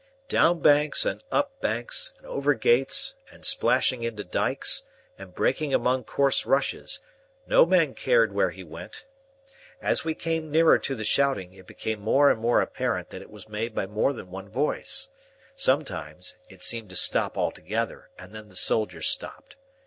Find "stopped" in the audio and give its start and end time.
19.07-19.55